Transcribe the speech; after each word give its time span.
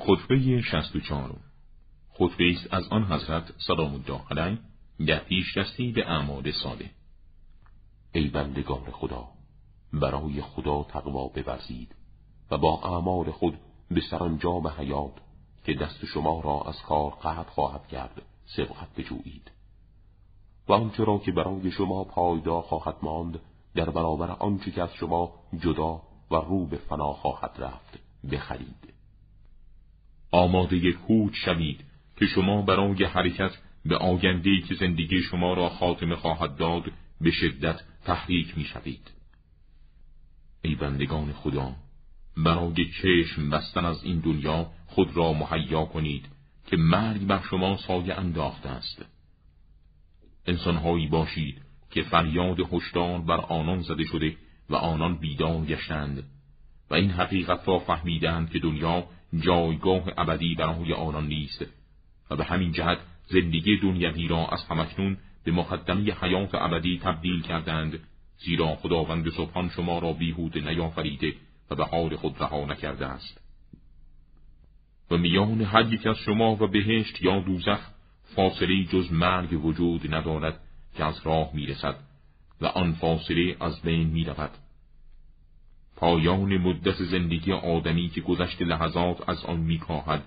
خطبه 0.00 0.62
شست 0.62 0.96
و 0.96 1.00
چهارم. 1.00 1.40
خطبه 2.12 2.44
است 2.50 2.74
از 2.74 2.88
آن 2.90 3.04
حضرت 3.04 3.52
سلام 3.66 3.94
الله 3.94 4.20
علیه 4.30 4.58
در 5.06 5.18
پیشدستی 5.18 5.92
به 5.92 6.10
اعمال 6.10 6.50
ساله 6.50 6.90
ای 8.12 8.28
بندگان 8.28 8.90
خدا 8.92 9.28
برای 9.92 10.42
خدا 10.42 10.82
تقوا 10.82 11.28
بورزید 11.28 11.94
و 12.50 12.58
با 12.58 12.80
اعمال 12.82 13.30
خود 13.30 13.58
به 13.90 14.00
سرانجام 14.10 14.68
حیات 14.68 15.12
که 15.64 15.74
دست 15.74 16.04
شما 16.04 16.40
را 16.40 16.62
از 16.66 16.82
کار 16.82 17.10
قطع 17.10 17.50
خواهد 17.50 17.88
کرد 17.88 18.22
سبقت 18.56 18.94
بجویید. 18.96 19.50
و 20.68 20.72
آنچه 20.72 21.04
را 21.04 21.18
که 21.18 21.32
برای 21.32 21.70
شما 21.70 22.04
پایدار 22.04 22.62
خواهد 22.62 22.96
ماند 23.02 23.40
در 23.74 23.90
برابر 23.90 24.30
آنچه 24.30 24.70
که 24.70 24.82
از 24.82 24.94
شما 24.94 25.32
جدا 25.58 26.02
و 26.30 26.36
رو 26.36 26.66
به 26.66 26.76
فنا 26.76 27.12
خواهد 27.12 27.52
رفت 27.58 27.98
بخرید. 28.32 28.89
آماده 30.30 30.92
کوچ 30.92 31.34
شوید 31.44 31.84
که 32.16 32.26
شما 32.26 32.62
برای 32.62 33.04
حرکت 33.04 33.52
به 33.84 33.96
آگندهی 33.96 34.60
که 34.60 34.74
زندگی 34.74 35.22
شما 35.22 35.54
را 35.54 35.68
خاتمه 35.68 36.16
خواهد 36.16 36.56
داد 36.56 36.92
به 37.20 37.30
شدت 37.30 37.80
تحریک 38.04 38.58
می 38.58 38.64
شوید. 38.64 39.10
ای 40.62 40.74
بندگان 40.74 41.32
خدا 41.32 41.72
برای 42.36 42.90
چشم 43.02 43.50
بستن 43.50 43.84
از 43.84 44.04
این 44.04 44.20
دنیا 44.20 44.70
خود 44.86 45.16
را 45.16 45.32
مهیا 45.32 45.84
کنید 45.84 46.28
که 46.66 46.76
مرگ 46.76 47.26
بر 47.26 47.42
شما 47.50 47.76
سایه 47.76 48.14
انداخته 48.14 48.68
است 48.68 49.04
انسانهایی 50.46 51.06
باشید 51.06 51.62
که 51.90 52.02
فریاد 52.02 52.60
هشدار 52.72 53.20
بر 53.20 53.40
آنان 53.40 53.80
زده 53.80 54.04
شده 54.04 54.36
و 54.70 54.74
آنان 54.74 55.18
بیدار 55.18 55.64
گشتند 55.64 56.24
و 56.90 56.94
این 56.94 57.10
حقیقت 57.10 57.68
را 57.68 57.78
فهمیدند 57.78 58.50
که 58.50 58.58
دنیا 58.58 59.06
جایگاه 59.38 60.02
ابدی 60.16 60.54
برای 60.54 60.92
آنان 60.92 61.26
نیست 61.26 61.66
و 62.30 62.36
به 62.36 62.44
همین 62.44 62.72
جهت 62.72 62.98
زندگی 63.26 63.76
دنیوی 63.76 64.28
را 64.28 64.46
از 64.46 64.64
همکنون 64.64 65.16
به 65.44 65.52
مقدمه 65.52 66.12
حیات 66.20 66.54
ابدی 66.54 67.00
تبدیل 67.02 67.42
کردند 67.42 68.00
زیرا 68.38 68.74
خداوند 68.76 69.30
سبحان 69.30 69.68
شما 69.68 69.98
را 69.98 70.12
بیهوده 70.12 70.60
نیافریده 70.60 71.34
و 71.70 71.74
به 71.74 71.84
حال 71.84 72.16
خود 72.16 72.36
رها 72.40 72.64
نکرده 72.64 73.06
است. 73.06 73.40
و 75.10 75.16
میان 75.16 75.60
هر 75.60 75.92
یک 75.92 76.06
از 76.06 76.16
شما 76.16 76.52
و 76.52 76.66
بهشت 76.66 77.22
یا 77.22 77.40
دوزخ 77.40 77.80
فاصله 78.36 78.84
جز 78.84 79.12
مرگ 79.12 79.64
وجود 79.64 80.14
ندارد 80.14 80.60
که 80.96 81.04
از 81.04 81.20
راه 81.24 81.50
می‌رسد 81.54 81.96
و 82.60 82.66
آن 82.66 82.92
فاصله 82.92 83.56
از 83.60 83.82
بین 83.82 84.08
می‌رود. 84.08 84.50
پایان 86.10 86.58
مدت 86.58 87.02
زندگی 87.02 87.52
آدمی 87.52 88.08
که 88.08 88.20
گذشت 88.20 88.62
لحظات 88.62 89.28
از 89.28 89.44
آن 89.44 89.60
میکاهد 89.60 90.22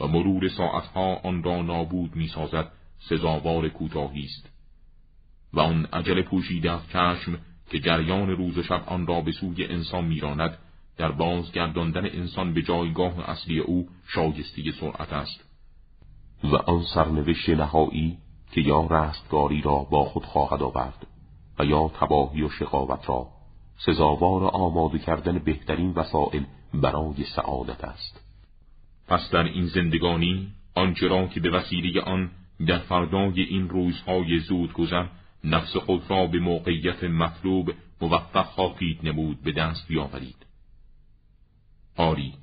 و 0.00 0.06
مرور 0.06 0.48
ساعتها 0.48 1.14
آن 1.14 1.42
را 1.42 1.62
نابود 1.62 2.16
می‌سازد 2.16 2.72
سزاوار 2.98 3.68
کوتاهی 3.68 4.24
است. 4.24 4.50
و 5.52 5.60
آن 5.60 5.84
عجل 5.92 6.22
پوشیده 6.22 6.72
از 6.72 6.80
چشم 6.88 7.38
که 7.70 7.78
جریان 7.78 8.30
روز 8.30 8.58
و 8.58 8.62
شب 8.62 8.82
آن 8.86 9.06
را 9.06 9.20
به 9.20 9.32
سوی 9.32 9.64
انسان 9.64 10.04
میراند 10.04 10.58
در 10.96 11.12
بازگرداندن 11.12 12.06
انسان 12.06 12.54
به 12.54 12.62
جایگاه 12.62 13.30
اصلی 13.30 13.58
او 13.58 13.88
شایسته 14.08 14.72
سرعت 14.80 15.12
است. 15.12 15.44
و 16.44 16.56
آن 16.56 16.82
سرنوشت 16.94 17.48
نهایی 17.48 18.18
که 18.52 18.60
یا 18.60 18.86
رستگاری 18.90 19.62
را 19.62 19.76
با 19.76 20.04
خود 20.04 20.24
خواهد 20.24 20.62
آورد 20.62 21.06
و 21.58 21.64
یا 21.64 21.90
تباهی 22.00 22.42
و 22.42 22.50
شقاوت 22.50 23.08
را 23.08 23.35
سزاوار 23.78 24.44
آماده 24.44 24.98
کردن 24.98 25.38
بهترین 25.38 25.92
وسائل 25.92 26.42
برای 26.74 27.24
سعادت 27.36 27.84
است. 27.84 28.20
پس 29.08 29.30
در 29.30 29.42
این 29.42 29.66
زندگانی 29.66 30.48
آنچه 30.74 31.08
را 31.08 31.26
که 31.26 31.40
به 31.40 31.50
وسیله 31.50 32.00
آن 32.00 32.30
در 32.66 32.78
فردای 32.78 33.42
این 33.42 33.68
روزهای 33.68 34.38
زود 34.38 34.72
گذر 34.72 35.06
نفس 35.44 35.76
خود 35.76 36.10
را 36.10 36.26
به 36.26 36.38
موقعیت 36.38 37.04
مطلوب 37.04 37.72
موفق 38.00 38.46
خواهید 38.46 38.98
نمود 39.02 39.42
به 39.42 39.52
دست 39.52 39.88
بیاورید. 39.88 40.46
آری 41.96 42.34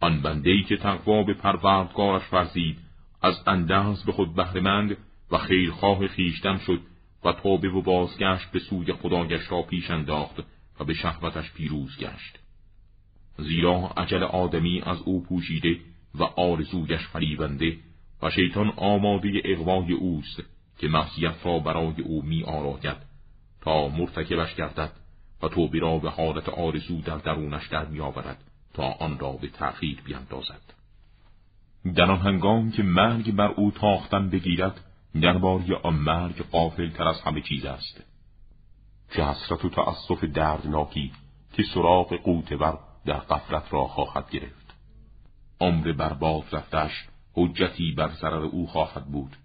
آن 0.00 0.20
بندهای 0.20 0.62
که 0.62 0.76
تقوا 0.76 1.22
به 1.22 1.34
پروردگارش 1.34 2.32
ورزید 2.32 2.78
از 3.22 3.42
انداز 3.46 4.04
به 4.04 4.12
خود 4.12 4.34
بهرهمند 4.34 4.96
و 5.30 5.38
خیرخواه 5.38 6.06
خیشتن 6.06 6.58
شد 6.58 6.80
و 7.24 7.32
توبه 7.32 7.68
و 7.68 7.82
بازگشت 7.82 8.50
به 8.50 8.58
سوی 8.58 8.92
خدایش 8.92 9.52
را 9.52 9.62
پیش 9.62 9.90
انداخت 9.90 10.40
و 10.80 10.84
به 10.84 10.94
شهوتش 10.94 11.52
پیروز 11.52 11.98
گشت. 11.98 12.38
زیرا 13.38 13.90
عجل 13.96 14.22
آدمی 14.22 14.82
از 14.82 15.02
او 15.04 15.22
پوشیده 15.22 15.80
و 16.14 16.22
آرزویش 16.22 17.06
فریبنده 17.12 17.76
و 18.22 18.30
شیطان 18.30 18.72
آماده 18.76 19.42
اقوای 19.44 19.92
اوست 19.92 20.42
که 20.78 20.88
معصیت 20.88 21.34
را 21.44 21.58
برای 21.58 22.02
او 22.02 22.22
می 22.22 22.42
آراید 22.44 22.96
تا 23.60 23.88
مرتکبش 23.88 24.54
گردد 24.54 24.92
و 25.42 25.48
توبه 25.48 25.78
را 25.78 25.98
به 25.98 26.10
حالت 26.10 26.48
آرزو 26.48 27.00
در 27.00 27.18
درونش 27.18 27.68
در 27.68 27.84
می 27.84 28.00
آورد 28.00 28.44
تا 28.74 28.82
آن 28.82 29.18
را 29.18 29.32
به 29.32 29.48
تأخیر 29.48 30.00
بیندازد. 30.04 30.74
در 31.94 32.10
آن 32.10 32.18
هنگام 32.18 32.70
که 32.70 32.82
مرگ 32.82 33.32
بر 33.32 33.48
او 33.48 33.70
تاختن 33.70 34.30
بگیرد 34.30 34.80
درباره 35.20 35.76
آن 35.82 35.94
مرگ 35.94 36.42
قافل 36.50 36.90
تر 36.90 37.08
از 37.08 37.20
همه 37.20 37.40
چیز 37.40 37.64
است 37.64 38.04
چه 39.16 39.24
حسرت 39.24 39.64
و 39.64 39.68
تأسف 39.68 40.24
دردناکی 40.24 41.12
که 41.52 41.62
سراغ 41.74 42.14
قوتور 42.16 42.78
در 43.04 43.18
قفلت 43.18 43.72
را 43.72 43.84
خواهد 43.84 44.30
گرفت. 44.30 44.74
عمر 45.60 45.92
برباد 45.92 46.44
رفتش 46.52 46.90
حجتی 47.34 47.92
بر 47.92 48.08
ضرر 48.08 48.44
او 48.44 48.66
خواهد 48.66 49.06
بود 49.06 49.36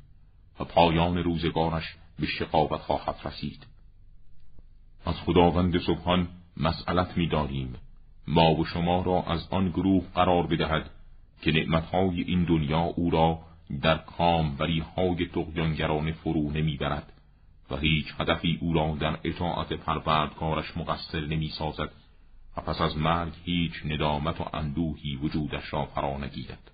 و 0.60 0.64
پایان 0.64 1.18
روزگارش 1.18 1.96
به 2.20 2.26
شقاوت 2.26 2.82
خواهد 2.82 3.16
رسید. 3.26 3.68
از 5.06 5.16
خداوند 5.16 5.82
سبحان 5.82 6.28
مسئلت 6.58 7.18
می‌داریم 7.18 7.76
ما 8.28 8.56
و 8.56 8.66
شما 8.66 9.02
را 9.02 9.24
از 9.24 9.48
آن 9.52 9.70
گروه 9.70 10.04
قرار 10.16 10.48
بدهد 10.48 10.90
که 11.42 11.52
نعمتهای 11.52 12.22
این 12.22 12.44
دنیا 12.44 12.80
او 12.80 13.10
را 13.10 13.40
در 13.82 13.98
کام 13.98 14.56
ولی 14.60 14.80
های 14.80 15.28
تقیانگرانه 15.28 16.12
فرو 16.12 16.52
نمی‌برد 16.52 17.14
و 17.72 17.78
هیچ 17.78 18.06
هدفی 18.20 18.58
او 18.62 18.74
را 18.74 18.98
در 19.00 19.20
اطاعت 19.24 19.74
پروردگارش 19.74 20.78
مقصر 20.78 21.20
نمی 21.20 21.50
سازد 21.50 21.90
و 22.58 22.62
پس 22.62 22.82
از 22.82 22.98
مرگ 22.98 23.34
هیچ 23.44 23.74
ندامت 23.86 24.42
و 24.42 24.46
اندوهی 24.54 25.16
وجودش 25.16 25.74
را 25.74 25.86
فرا 25.86 26.18
نگیرد. 26.18 26.72